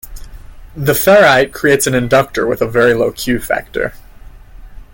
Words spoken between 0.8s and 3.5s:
ferrite creates an inductor with a very low Q